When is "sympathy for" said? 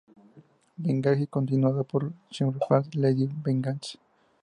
2.31-2.95